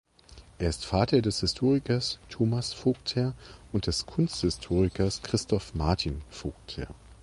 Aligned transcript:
Er 0.57 0.67
ist 0.67 0.87
Vater 0.87 1.21
des 1.21 1.41
Historikers 1.41 2.17
Thomas 2.27 2.73
Vogtherr 2.73 3.35
und 3.71 3.85
des 3.85 4.07
Kunsthistorikers 4.07 5.21
Christoph 5.21 5.75
Martin 5.75 6.23
Vogtherr. 6.31 6.87